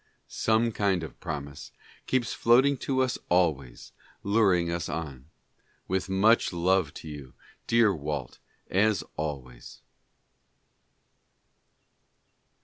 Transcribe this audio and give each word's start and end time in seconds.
Some 0.27 0.71
kind 0.71 1.03
of 1.03 1.19
promise 1.19 1.71
keeps 2.07 2.33
floating 2.33 2.75
to 2.77 3.03
us 3.03 3.19
always, 3.29 3.91
luring 4.23 4.71
us 4.71 4.89
on. 4.89 5.29
With 5.87 6.09
much 6.09 6.51
love 6.51 6.91
to 6.95 7.07
you, 7.07 7.35
dear 7.67 7.93
Walt, 7.93 8.39
as 8.67 9.03
always. 9.15 9.81